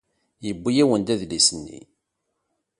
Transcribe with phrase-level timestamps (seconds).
[0.45, 1.79] Yewwi-awen-d adlis-nni.